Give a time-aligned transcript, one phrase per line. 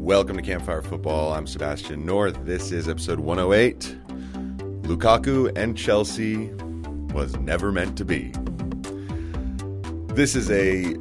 [0.00, 1.34] Welcome to Campfire Football.
[1.34, 2.46] I'm Sebastian North.
[2.46, 3.98] This is episode 108.
[4.84, 6.46] Lukaku and Chelsea
[7.12, 8.32] was never meant to be.
[10.14, 10.94] This is a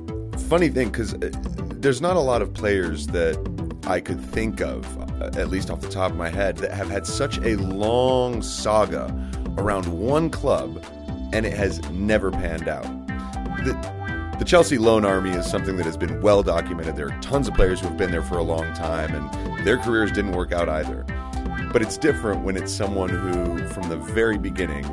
[0.49, 1.31] funny thing because uh,
[1.75, 3.37] there's not a lot of players that
[3.87, 4.85] I could think of,
[5.21, 8.41] uh, at least off the top of my head, that have had such a long
[8.41, 9.05] saga
[9.57, 10.85] around one club
[11.31, 12.85] and it has never panned out.
[14.39, 16.95] The Chelsea loan army is something that has been well documented.
[16.95, 19.77] There are tons of players who have been there for a long time, and their
[19.77, 21.03] careers didn't work out either.
[21.73, 24.85] But it's different when it's someone who, from the very beginning,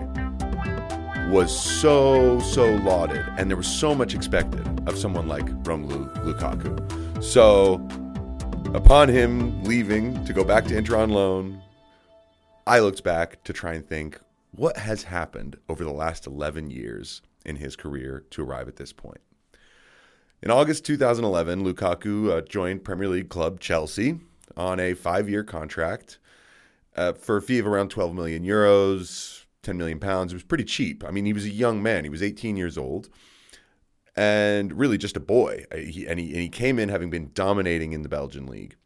[1.30, 7.23] was so, so lauded, and there was so much expected of someone like Romelu Lukaku.
[7.23, 7.75] So,
[8.75, 11.62] upon him leaving to go back to Inter on loan,
[12.67, 14.19] I looked back to try and think
[14.51, 18.92] what has happened over the last 11 years in his career to arrive at this
[18.92, 19.20] point.
[20.43, 24.21] In August 2011, Lukaku uh, joined Premier League club Chelsea
[24.55, 26.19] on a five year contract
[26.95, 30.33] uh, for a fee of around 12 million euros, 10 million pounds.
[30.33, 31.03] It was pretty cheap.
[31.05, 33.09] I mean, he was a young man, he was 18 years old.
[34.15, 35.65] And really just a boy.
[35.73, 38.77] Uh, he, and, he, and he came in having been dominating in the Belgian league.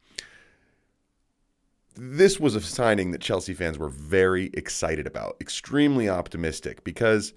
[1.97, 7.35] This was a signing that Chelsea fans were very excited about, extremely optimistic, because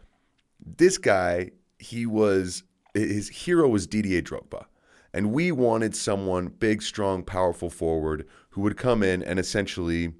[0.64, 4.66] this guy, he was his hero was Didier Drogba.
[5.14, 10.14] And we wanted someone big, strong, powerful forward who would come in and essentially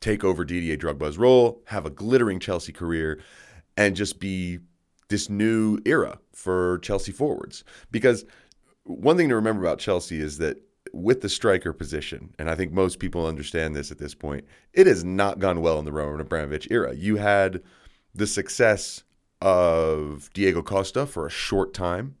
[0.00, 3.20] take over Didier Drogba's role, have a glittering Chelsea career,
[3.76, 4.58] and just be
[5.08, 7.64] this new era for Chelsea forwards.
[7.90, 8.24] Because
[8.84, 10.58] one thing to remember about Chelsea is that
[10.92, 14.86] with the striker position, and I think most people understand this at this point, it
[14.86, 16.94] has not gone well in the Roman Abramovich era.
[16.94, 17.62] You had
[18.14, 19.02] the success
[19.40, 22.16] of Diego Costa for a short time.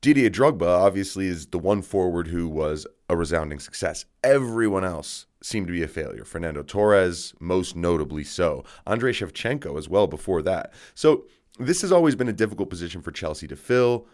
[0.00, 4.04] Didier Drogba obviously is the one forward who was a resounding success.
[4.22, 6.24] Everyone else seemed to be a failure.
[6.24, 8.64] Fernando Torres, most notably so.
[8.86, 10.72] Andrei Shevchenko as well before that.
[10.94, 11.24] So
[11.58, 14.06] this has always been a difficult position for Chelsea to fill.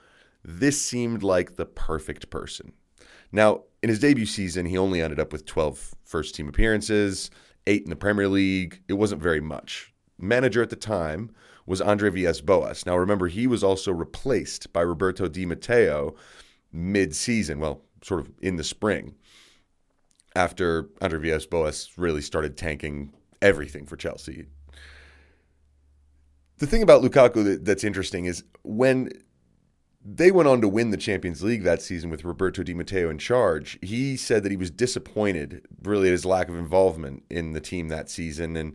[0.42, 2.72] This seemed like the perfect person.
[3.32, 7.30] Now, in his debut season, he only ended up with 12 first team appearances,
[7.66, 8.82] eight in the Premier League.
[8.88, 9.93] It wasn't very much.
[10.18, 11.30] Manager at the time
[11.66, 12.84] was Andre Villas Boas.
[12.86, 16.14] Now, remember, he was also replaced by Roberto Di Matteo
[16.72, 19.14] mid season, well, sort of in the spring,
[20.36, 24.46] after Andre Villas Boas really started tanking everything for Chelsea.
[26.58, 29.10] The thing about Lukaku that's interesting is when
[30.04, 33.16] they went on to win the Champions League that season with Roberto Di Matteo in
[33.16, 33.78] charge.
[33.80, 37.88] He said that he was disappointed, really, at his lack of involvement in the team
[37.88, 38.74] that season, and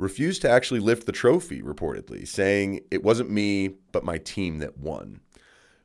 [0.00, 4.78] refused to actually lift the trophy, reportedly, saying it wasn't me, but my team that
[4.78, 5.20] won.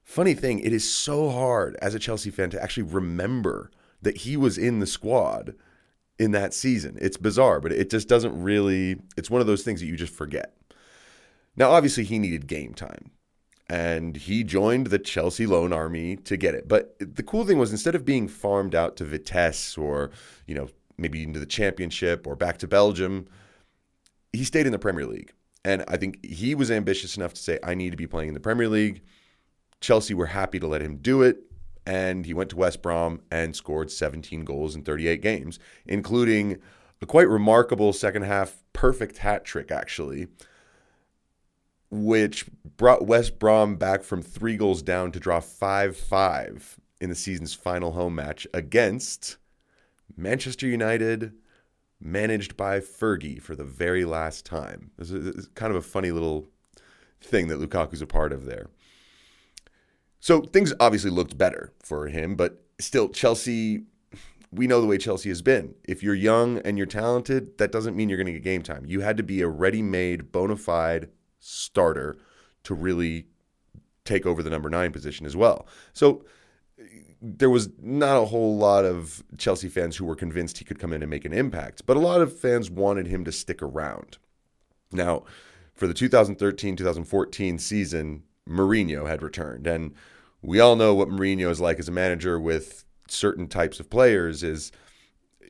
[0.04, 3.72] Funny thing, it is so hard as a Chelsea fan to actually remember
[4.02, 5.56] that he was in the squad
[6.20, 6.98] in that season.
[7.02, 10.14] It's bizarre, but it just doesn't really, it's one of those things that you just
[10.14, 10.56] forget.
[11.56, 13.12] Now, obviously, he needed game time
[13.68, 16.68] and he joined the Chelsea loan army to get it.
[16.68, 20.12] But the cool thing was instead of being farmed out to Vitesse or,
[20.46, 23.28] you know, maybe into the championship or back to Belgium,
[24.36, 25.34] he stayed in the Premier League.
[25.64, 28.34] And I think he was ambitious enough to say, I need to be playing in
[28.36, 29.02] the Premier League.
[29.82, 31.38] Chelsea were happy to let him do it.
[31.88, 36.58] And he went to West Brom and scored 17 goals in 38 games, including
[37.02, 40.28] a quite remarkable second half perfect hat trick, actually,
[41.92, 42.46] which
[42.78, 47.54] brought West Brom back from three goals down to draw 5 5 in the season's
[47.54, 49.38] final home match against
[50.18, 51.34] Manchester United,
[52.06, 54.92] managed by Fergie for the very last time.
[54.98, 56.48] This is kind of a funny little
[57.20, 58.70] thing that Lukaku's a part of there.
[60.20, 63.84] So things obviously looked better for him, but still, Chelsea,
[64.52, 65.76] we know the way Chelsea has been.
[65.84, 68.86] If you're young and you're talented, that doesn't mean you're going to get game time.
[68.86, 72.16] You had to be a ready made, bona fide starter
[72.64, 73.28] to really
[74.04, 75.68] take over the number nine position as well.
[75.94, 76.24] So
[77.22, 80.94] there was not a whole lot of Chelsea fans who were convinced he could come
[80.94, 84.18] in and make an impact, but a lot of fans wanted him to stick around.
[84.92, 85.24] Now,
[85.74, 89.68] for the 2013 2014 season, Mourinho had returned.
[89.68, 89.94] And
[90.42, 94.44] we all know what Mourinho is like as a manager with certain types of players
[94.44, 94.72] is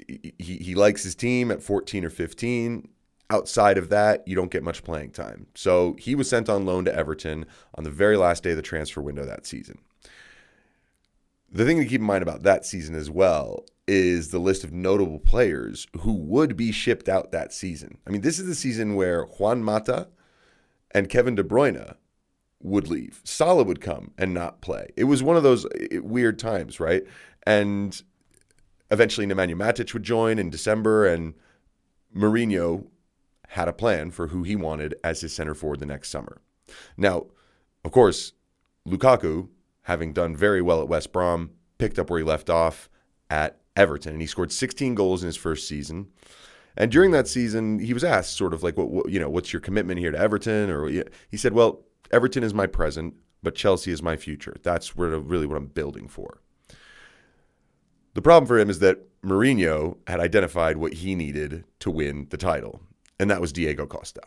[0.08, 2.88] he, he likes his team at 14 or 15.
[3.30, 5.48] Outside of that, you don't get much playing time.
[5.56, 8.62] So he was sent on loan to Everton on the very last day of the
[8.62, 9.80] transfer window that season.
[11.56, 14.74] The thing to keep in mind about that season as well is the list of
[14.74, 17.98] notable players who would be shipped out that season.
[18.06, 20.10] I mean, this is the season where Juan Mata
[20.92, 21.96] and Kevin De Bruyne
[22.62, 23.22] would leave.
[23.24, 24.90] Salah would come and not play.
[24.98, 27.04] It was one of those weird times, right?
[27.48, 28.02] And
[28.92, 31.34] Eventually, Nemanja Matic would join in December, and
[32.16, 32.88] Mourinho
[33.50, 36.42] had a plan for who he wanted as his center forward the next summer.
[36.96, 37.26] Now,
[37.84, 38.34] of course,
[38.88, 39.50] Lukaku,
[39.86, 42.90] having done very well at West Brom, picked up where he left off
[43.30, 46.08] at Everton, and he scored 16 goals in his first season.
[46.78, 49.54] And during that season, he was asked, sort of like, what, what you know, what's
[49.54, 50.70] your commitment here to Everton?
[50.70, 54.56] Or he said, well, Everton is my present, but Chelsea is my future.
[54.64, 56.42] That's really what I'm building for.
[58.16, 62.38] The problem for him is that Mourinho had identified what he needed to win the
[62.38, 62.82] title,
[63.20, 64.22] and that was Diego Costa.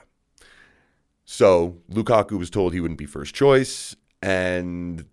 [1.24, 5.04] So Lukaku was told he wouldn't be first choice, and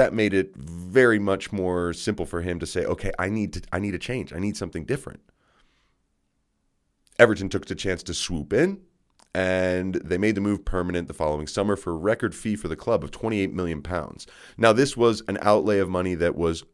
[0.00, 3.62] that made it very much more simple for him to say, "Okay, I need to
[3.70, 4.32] I need a change.
[4.32, 5.20] I need something different."
[7.18, 8.80] Everton took the chance to swoop in,
[9.34, 12.76] and they made the move permanent the following summer for a record fee for the
[12.76, 14.26] club of 28 million pounds.
[14.56, 16.64] Now, this was an outlay of money that was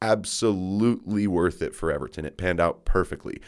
[0.00, 2.24] absolutely worth it for Everton.
[2.24, 3.40] It panned out perfectly.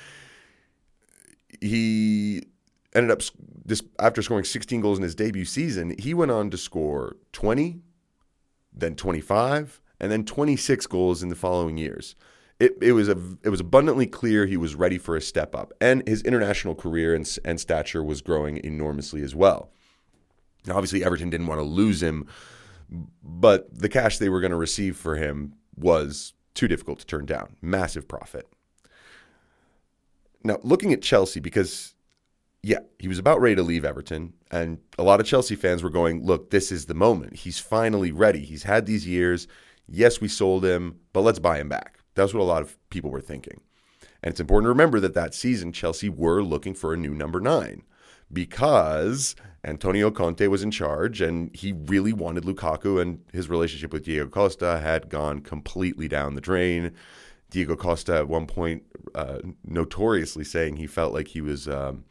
[1.61, 2.43] He
[2.93, 3.23] ended up
[3.65, 7.83] this after scoring 16 goals in his debut season, he went on to score 20,
[8.79, 12.15] then 25, and then 26 goals in the following years.
[12.61, 15.73] It, it was a it was abundantly clear he was ready for a step up,
[15.81, 19.71] and his international career and, and stature was growing enormously as well.
[20.67, 22.27] Now, obviously, Everton didn't want to lose him,
[23.23, 27.27] but the cash they were going to receive for him was too difficult to turn
[27.27, 27.57] down.
[27.63, 28.49] Massive profit.
[30.43, 31.95] Now, looking at Chelsea, because
[32.63, 34.33] yeah, he was about ready to leave Everton.
[34.51, 37.37] And a lot of Chelsea fans were going, look, this is the moment.
[37.37, 38.45] He's finally ready.
[38.45, 39.47] He's had these years.
[39.87, 41.99] Yes, we sold him, but let's buy him back.
[42.15, 43.61] That's what a lot of people were thinking.
[44.23, 47.41] And it's important to remember that that season, Chelsea were looking for a new number
[47.41, 47.83] nine
[48.33, 54.05] because Antonio Conte was in charge and he really wanted Lukaku, and his relationship with
[54.05, 56.93] Diego Costa had gone completely down the drain.
[57.51, 58.83] Diego Costa at one point
[59.15, 62.05] uh, notoriously saying he felt like he was um,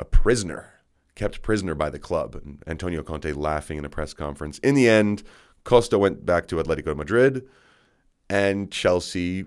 [0.00, 0.74] a prisoner,
[1.14, 2.34] kept prisoner by the club.
[2.34, 4.58] And Antonio Conte laughing in a press conference.
[4.58, 5.22] In the end,
[5.64, 7.46] Costa went back to Atletico Madrid,
[8.30, 9.44] and Chelsea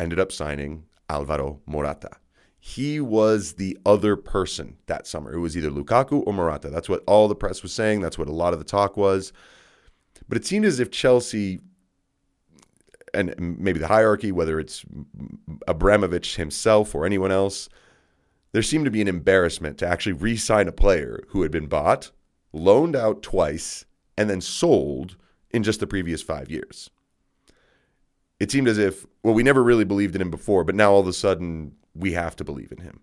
[0.00, 2.16] ended up signing Alvaro Morata
[2.66, 5.34] he was the other person that summer.
[5.34, 6.70] It was either Lukaku or Morata.
[6.70, 8.00] That's what all the press was saying.
[8.00, 9.34] That's what a lot of the talk was.
[10.30, 11.60] But it seemed as if Chelsea
[13.12, 14.82] and maybe the hierarchy, whether it's
[15.68, 17.68] Abramovich himself or anyone else,
[18.54, 21.66] there seemed to be an embarrassment to actually re sign a player who had been
[21.66, 22.12] bought,
[22.52, 23.84] loaned out twice,
[24.16, 25.16] and then sold
[25.50, 26.88] in just the previous five years.
[28.38, 31.00] It seemed as if, well, we never really believed in him before, but now all
[31.00, 33.00] of a sudden we have to believe in him.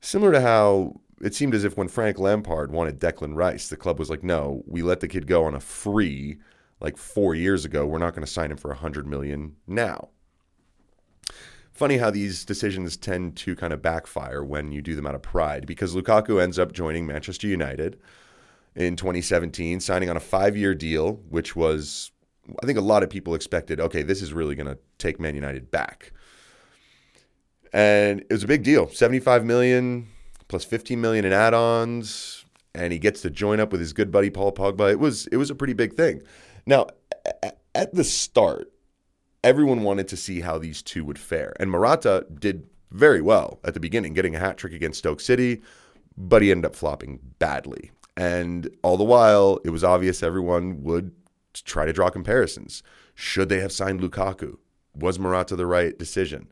[0.00, 4.00] Similar to how it seemed as if when Frank Lampard wanted Declan Rice, the club
[4.00, 6.38] was like, no, we let the kid go on a free
[6.80, 7.86] like four years ago.
[7.86, 10.08] We're not going to sign him for a hundred million now.
[11.74, 15.22] Funny how these decisions tend to kind of backfire when you do them out of
[15.22, 17.98] pride because Lukaku ends up joining Manchester United
[18.76, 22.12] in 2017, signing on a five year deal, which was,
[22.62, 25.34] I think a lot of people expected, okay, this is really going to take Man
[25.34, 26.12] United back.
[27.72, 30.06] And it was a big deal 75 million
[30.46, 34.30] plus 15 million in add-ons and he gets to join up with his good buddy
[34.30, 34.92] Paul Pogba.
[34.92, 36.22] It was it was a pretty big thing.
[36.66, 36.86] Now
[37.74, 38.70] at the start
[39.44, 41.54] everyone wanted to see how these two would fare.
[41.60, 45.62] And Morata did very well at the beginning getting a hat trick against Stoke City
[46.16, 47.90] but he ended up flopping badly.
[48.16, 51.12] And all the while it was obvious everyone would
[51.64, 52.82] try to draw comparisons.
[53.14, 54.56] Should they have signed Lukaku?
[54.94, 56.48] Was Morata the right decision?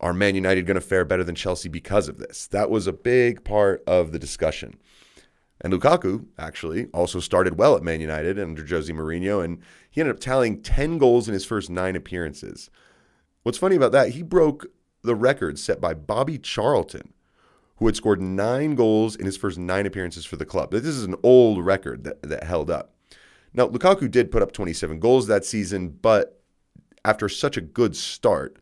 [0.00, 2.46] Are Man United going to fare better than Chelsea because of this?
[2.46, 4.78] That was a big part of the discussion.
[5.60, 9.58] And Lukaku actually also started well at Man United under Jose Mourinho, and
[9.90, 12.70] he ended up tallying 10 goals in his first nine appearances.
[13.42, 14.66] What's funny about that, he broke
[15.02, 17.12] the record set by Bobby Charlton,
[17.76, 20.70] who had scored nine goals in his first nine appearances for the club.
[20.70, 22.94] This is an old record that, that held up.
[23.52, 26.40] Now, Lukaku did put up 27 goals that season, but
[27.04, 28.58] after such a good start,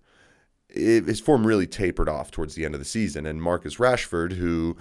[0.69, 3.27] it, his form really tapered off towards the end of the season.
[3.27, 4.77] And Marcus Rashford, who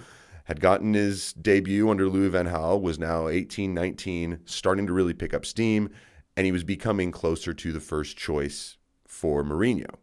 [0.48, 5.12] had gotten his debut under Louis Van Gaal, was now 18, 19, starting to really
[5.12, 5.90] pick up steam,
[6.38, 9.94] and he was becoming closer to the first choice for Mourinho,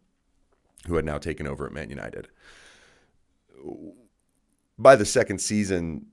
[0.86, 2.28] who had now taken over at Man United.
[4.78, 6.06] By the second season,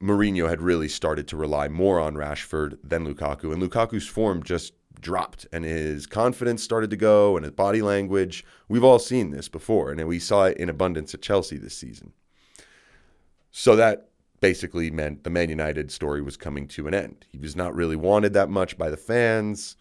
[0.00, 4.72] Mourinho had really started to rely more on Rashford than Lukaku, and Lukaku's form just
[5.00, 8.44] dropped and his confidence started to go and his body language.
[8.68, 12.12] We've all seen this before, and we saw it in abundance at Chelsea this season.
[13.50, 14.08] So that
[14.40, 17.26] basically meant the Man United story was coming to an end.
[17.28, 19.76] He was not really wanted that much by the fans,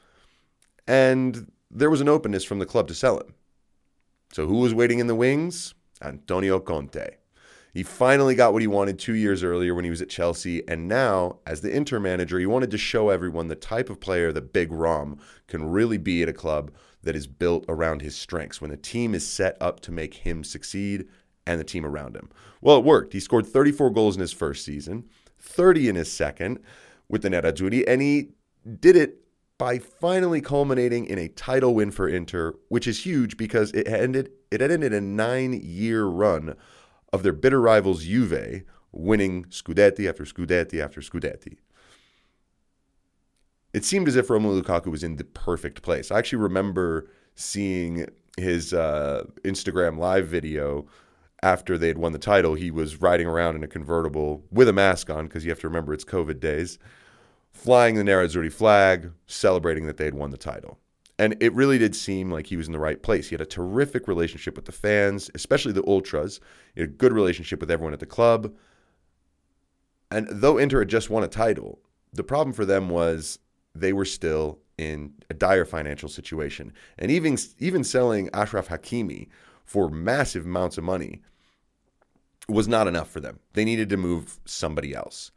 [0.87, 3.33] and there was an openness from the club to sell him.
[4.33, 5.73] So who was waiting in the wings?
[6.01, 7.15] Antonio Conte.
[7.73, 10.87] He finally got what he wanted two years earlier when he was at Chelsea, and
[10.87, 14.53] now, as the Inter manager, he wanted to show everyone the type of player that
[14.53, 16.71] Big Rom can really be at a club
[17.03, 20.43] that is built around his strengths, when the team is set up to make him
[20.43, 21.07] succeed
[21.49, 22.29] and the team around him.
[22.61, 23.13] Well, it worked.
[23.13, 25.05] He scored 34 goals in his first season,
[25.39, 26.59] 30 in his second
[27.07, 28.29] with the Nerazzurri, and he
[28.79, 29.23] did it
[29.57, 34.29] by finally culminating in a title win for Inter, which is huge because it ended
[34.51, 36.55] it ended a nine-year run
[37.11, 41.57] of their bitter rivals Juve winning Scudetti after Scudetti after Scudetti.
[43.73, 46.11] It seemed as if Romelu Lukaku was in the perfect place.
[46.11, 50.87] I actually remember seeing his uh, Instagram live video
[51.41, 52.53] after they had won the title.
[52.53, 55.67] He was riding around in a convertible with a mask on because you have to
[55.67, 56.79] remember it's COVID days,
[57.51, 60.79] flying the Nerazzurri flag, celebrating that they had won the title.
[61.17, 63.27] And it really did seem like he was in the right place.
[63.27, 66.39] He had a terrific relationship with the fans, especially the ultras.
[66.75, 68.53] He had a good relationship with everyone at the club.
[70.09, 71.79] And though Inter had just won a title,
[72.13, 73.37] the problem for them was
[73.75, 76.71] they were still in a dire financial situation.
[76.97, 79.27] And even even selling Achraf Hakimi
[79.69, 81.21] for massive amounts of money
[82.47, 83.37] was not enough for them.
[83.53, 85.29] They needed to move somebody else.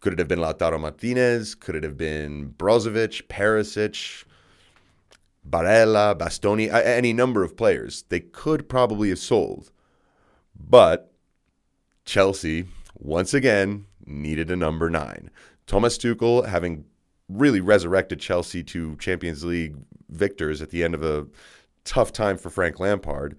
[0.00, 1.54] Could it have been Lautaro Martinez?
[1.54, 4.24] Could it have been Brozovic, Perisic,
[5.46, 9.70] Barella, Bastoni, any number of players they could probably have sold.
[10.58, 11.12] But
[12.06, 15.30] Chelsea, once again, needed a number nine.
[15.66, 16.86] Thomas Tuchel, having
[17.28, 19.76] really resurrected Chelsea to Champions League
[20.08, 21.26] victors at the end of a
[21.84, 23.36] tough time for Frank Lampard,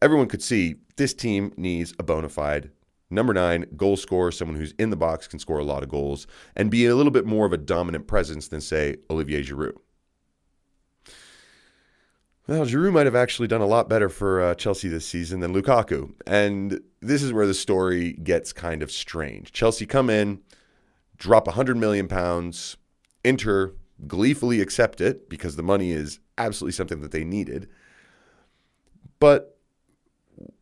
[0.00, 2.70] everyone could see this team needs a bona fide
[3.14, 6.26] number nine goal scorer, someone who's in the box, can score a lot of goals,
[6.56, 9.76] and be a little bit more of a dominant presence than, say, Olivier Giroud.
[12.46, 15.54] Well, Giroud might have actually done a lot better for uh, Chelsea this season than
[15.54, 16.12] Lukaku.
[16.26, 19.50] And this is where the story gets kind of strange.
[19.52, 20.40] Chelsea come in,
[21.16, 22.76] drop 100 million pounds,
[23.24, 23.74] Inter
[24.06, 27.68] gleefully accept it because the money is absolutely something that they needed.
[29.18, 29.58] But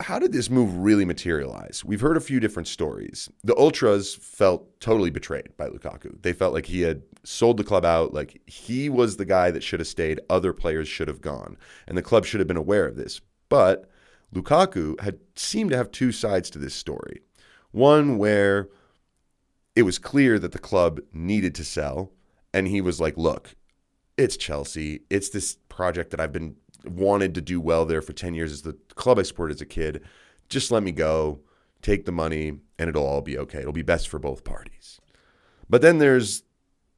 [0.01, 1.85] how did this move really materialize?
[1.85, 3.31] We've heard a few different stories.
[3.43, 6.21] The Ultras felt totally betrayed by Lukaku.
[6.23, 9.63] They felt like he had sold the club out, like he was the guy that
[9.63, 12.87] should have stayed, other players should have gone, and the club should have been aware
[12.87, 13.21] of this.
[13.49, 13.91] But
[14.35, 17.23] Lukaku had seemed to have two sides to this story.
[17.71, 18.69] One where
[19.75, 22.13] it was clear that the club needed to sell,
[22.53, 23.55] and he was like, "Look,
[24.17, 25.03] it's Chelsea.
[25.09, 28.63] It's this project that I've been wanted to do well there for 10 years as
[28.63, 30.03] the club I supported as a kid.
[30.49, 31.41] Just let me go,
[31.81, 33.61] take the money, and it'll all be okay.
[33.61, 35.01] It'll be best for both parties.
[35.71, 36.43] But then there's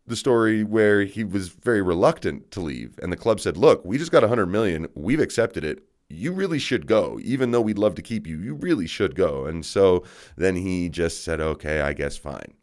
[0.06, 3.96] the story where he was very reluctant to leave and the club said, "Look, we
[3.98, 4.88] just got 100 million.
[4.94, 5.82] We've accepted it.
[6.10, 7.18] You really should go.
[7.22, 10.04] Even though we'd love to keep you, you really should go." And so
[10.36, 12.54] then he just said, "Okay, I guess fine."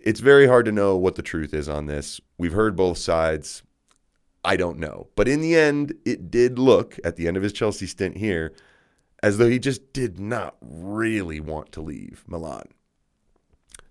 [0.00, 2.20] It's very hard to know what the truth is on this.
[2.36, 3.62] We've heard both sides.
[4.44, 5.08] I don't know.
[5.14, 8.52] But in the end, it did look at the end of his Chelsea stint here
[9.22, 12.64] as though he just did not really want to leave Milan.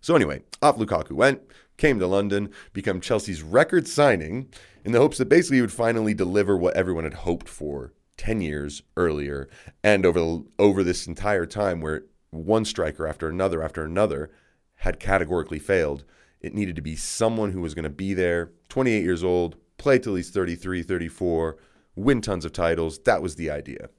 [0.01, 1.41] So anyway, off Lukaku went,
[1.77, 4.49] came to London, become Chelsea's record signing
[4.83, 8.41] in the hopes that basically he would finally deliver what everyone had hoped for 10
[8.41, 9.47] years earlier
[9.83, 14.31] and over over this entire time where one striker after another after another
[14.75, 16.03] had categorically failed.
[16.39, 19.99] It needed to be someone who was going to be there, 28 years old, play
[19.99, 21.57] till he's 33, 34,
[21.95, 22.99] win tons of titles.
[22.99, 23.89] That was the idea.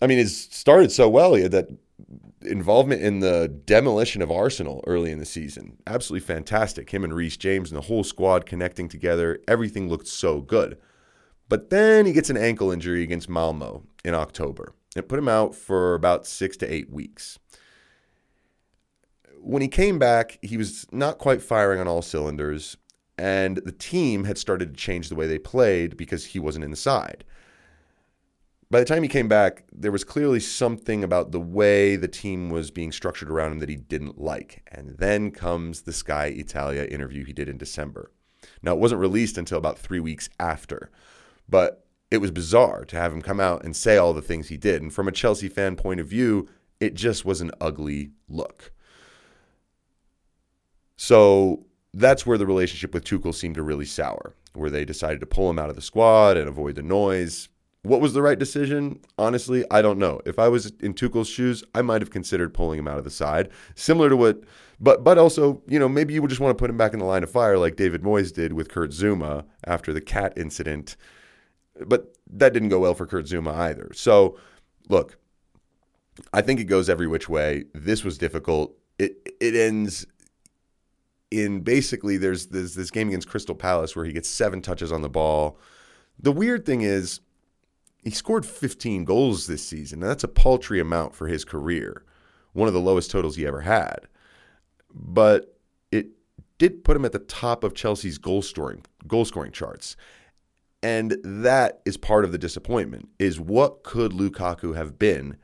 [0.00, 1.32] I mean, it started so well.
[1.32, 1.68] That
[2.42, 5.78] involvement in the demolition of Arsenal early in the season.
[5.86, 6.90] Absolutely fantastic.
[6.90, 9.38] Him and Reece James and the whole squad connecting together.
[9.46, 10.78] Everything looked so good.
[11.48, 14.74] But then he gets an ankle injury against Malmo in October.
[14.96, 17.38] It put him out for about six to eight weeks.
[19.40, 22.76] When he came back, he was not quite firing on all cylinders
[23.18, 27.24] and the team had started to change the way they played because he wasn't inside.
[28.70, 32.48] By the time he came back, there was clearly something about the way the team
[32.48, 34.62] was being structured around him that he didn't like.
[34.72, 38.10] And then comes the Sky Italia interview he did in December.
[38.62, 40.90] Now, it wasn't released until about three weeks after,
[41.46, 44.56] but it was bizarre to have him come out and say all the things he
[44.56, 44.80] did.
[44.80, 46.48] And from a Chelsea fan point of view,
[46.80, 48.72] it just was an ugly look.
[50.96, 55.26] So that's where the relationship with Tuchel seemed to really sour, where they decided to
[55.26, 57.48] pull him out of the squad and avoid the noise.
[57.82, 59.00] What was the right decision?
[59.18, 60.20] Honestly, I don't know.
[60.24, 63.10] If I was in Tuchel's shoes, I might have considered pulling him out of the
[63.10, 64.44] side, similar to what
[64.78, 67.00] But but also, you know, maybe you would just want to put him back in
[67.00, 70.96] the line of fire like David Moyes did with Kurt Zouma after the cat incident.
[71.86, 73.90] But that didn't go well for Kurt Zouma either.
[73.94, 74.38] So,
[74.88, 75.18] look,
[76.32, 77.64] I think it goes every which way.
[77.74, 78.76] This was difficult.
[78.98, 80.06] It it ends
[81.32, 85.02] in basically there's, there's this game against Crystal Palace where he gets seven touches on
[85.02, 85.58] the ball.
[86.18, 87.20] The weird thing is
[88.02, 90.02] he scored 15 goals this season.
[90.02, 92.04] And that's a paltry amount for his career,
[92.52, 94.08] one of the lowest totals he ever had.
[94.92, 95.56] But
[95.90, 96.08] it
[96.58, 99.96] did put him at the top of Chelsea's goal scoring goal scoring charts.
[100.82, 105.36] And that is part of the disappointment is what could Lukaku have been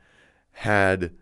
[0.51, 1.13] had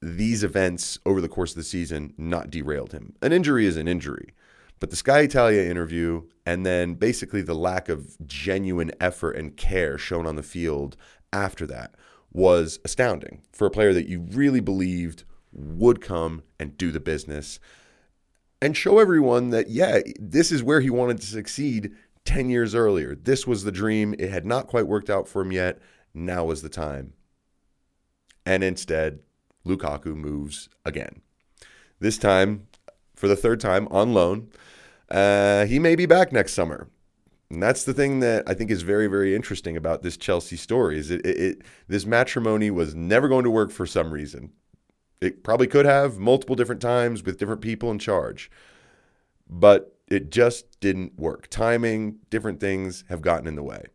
[0.00, 3.14] these events over the course of the season not derailed him.
[3.20, 4.34] An injury is an injury.
[4.80, 9.98] But the Sky Italia interview and then basically the lack of genuine effort and care
[9.98, 10.96] shown on the field
[11.32, 11.94] after that
[12.32, 17.58] was astounding for a player that you really believed would come and do the business
[18.60, 21.92] and show everyone that, yeah, this is where he wanted to succeed
[22.24, 23.14] 10 years earlier.
[23.14, 24.14] This was the dream.
[24.18, 25.78] It had not quite worked out for him yet.
[26.12, 27.12] Now was the time.
[28.44, 29.20] And instead,
[29.68, 31.22] Lukaku moves again.
[32.00, 32.66] This time,
[33.14, 34.48] for the third time, on loan.
[35.10, 36.88] Uh, he may be back next summer.
[37.50, 40.98] And that's the thing that I think is very, very interesting about this Chelsea story.
[40.98, 44.52] Is it, it, it this matrimony was never going to work for some reason.
[45.20, 48.50] It probably could have multiple different times with different people in charge,
[49.48, 51.48] but it just didn't work.
[51.48, 53.86] Timing, different things have gotten in the way.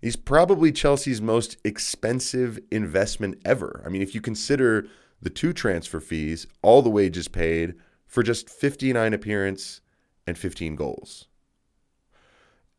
[0.00, 3.82] He's probably Chelsea's most expensive investment ever.
[3.84, 4.86] I mean, if you consider
[5.22, 7.74] the two transfer fees, all the wages paid
[8.06, 9.80] for just 59 appearance
[10.26, 11.28] and 15 goals.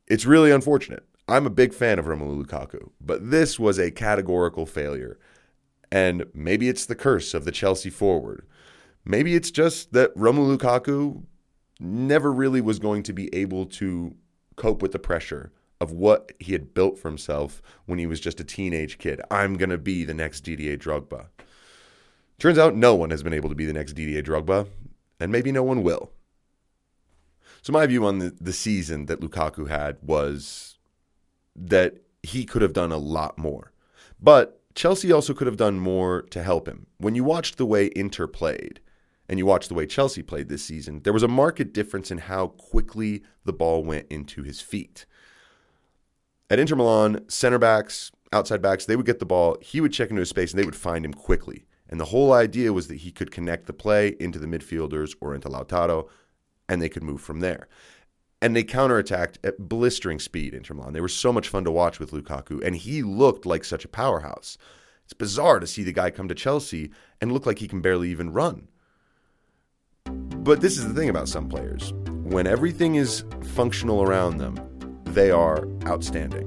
[0.07, 1.05] It's really unfortunate.
[1.27, 5.19] I'm a big fan of Romelu Lukaku, but this was a categorical failure.
[5.91, 8.45] And maybe it's the curse of the Chelsea forward.
[9.03, 11.23] Maybe it's just that Romelu Lukaku
[11.79, 14.15] never really was going to be able to
[14.55, 18.39] cope with the pressure of what he had built for himself when he was just
[18.39, 19.21] a teenage kid.
[19.29, 21.27] I'm going to be the next Didier Drogba.
[22.39, 24.67] Turns out no one has been able to be the next Didier Drogba,
[25.19, 26.11] and maybe no one will.
[27.61, 30.77] So my view on the, the season that Lukaku had was
[31.55, 33.71] that he could have done a lot more.
[34.21, 36.87] But Chelsea also could have done more to help him.
[36.97, 38.79] When you watched the way Inter played
[39.27, 42.19] and you watched the way Chelsea played this season, there was a marked difference in
[42.19, 45.05] how quickly the ball went into his feet.
[46.49, 50.09] At Inter Milan, center backs, outside backs, they would get the ball, he would check
[50.09, 51.65] into his space, and they would find him quickly.
[51.89, 55.35] And the whole idea was that he could connect the play into the midfielders or
[55.35, 56.07] into Lautaro,
[56.69, 57.67] and they could move from there.
[58.41, 60.93] And they counterattacked at blistering speed, Inter Milan.
[60.93, 63.89] They were so much fun to watch with Lukaku, and he looked like such a
[63.89, 64.57] powerhouse.
[65.03, 68.09] It's bizarre to see the guy come to Chelsea and look like he can barely
[68.09, 68.67] even run.
[70.05, 73.23] But this is the thing about some players when everything is
[73.55, 74.76] functional around them,
[75.17, 76.45] they are outstanding.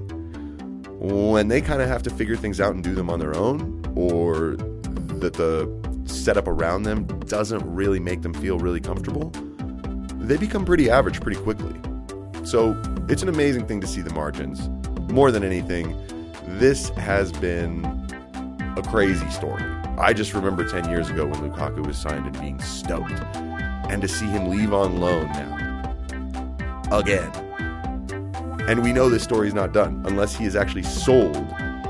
[1.00, 3.82] When they kind of have to figure things out and do them on their own,
[3.96, 4.56] or
[5.18, 5.68] that the
[6.04, 9.30] setup around them doesn't really make them feel really comfortable,
[10.20, 11.74] they become pretty average pretty quickly.
[12.44, 14.68] So it's an amazing thing to see the margins.
[15.10, 15.96] More than anything,
[16.46, 17.84] this has been
[18.76, 19.64] a crazy story.
[19.98, 23.20] I just remember 10 years ago when Lukaku was signed and being stoked.
[23.90, 26.96] And to see him leave on loan now.
[26.96, 27.49] Again.
[28.70, 31.36] And we know this story is not done unless he is actually sold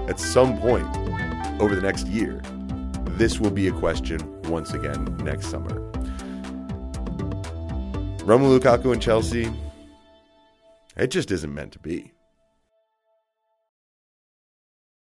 [0.09, 0.89] at some point
[1.61, 2.41] over the next year.
[3.19, 5.79] This will be a question once again next summer.
[8.25, 9.53] Romelu Lukaku and Chelsea,
[10.97, 12.15] it just isn't meant to be.